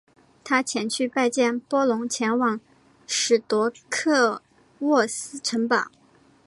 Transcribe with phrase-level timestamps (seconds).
[0.43, 2.59] 他前去拜见波隆前往
[3.05, 4.41] 史铎克
[4.81, 5.91] 渥斯城堡。